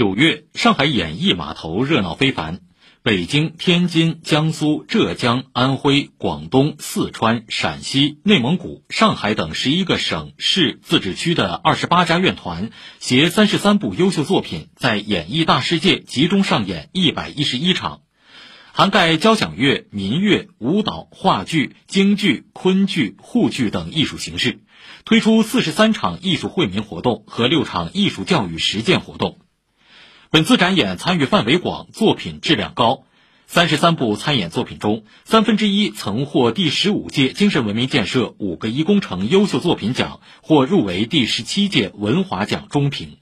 [0.00, 2.60] 九月，上海演艺码头热闹非凡。
[3.02, 18.00] 北京、天津、江苏、浙江、安徽、广东、四川、陕西、内蒙古、上海等十一个省市自治区的二十八家院团携三十三部优秀作品，在演艺大世界集中上演一百一十一场，
[18.72, 24.60] 涵盖交响乐、民乐、舞蹈、话剧、京剧、昆剧、沪剧等艺术形式，
[25.04, 29.40] 推出四十三场艺术惠民活动和六场艺术教育实践活动。
[30.32, 33.02] 本次展演参与范围广，作品质量高。
[33.48, 43.16] 三十三部参演作品中，三分之一曾获第十五届精神文明建设五个一工程优秀作品奖，或入围第十七届文华奖中评。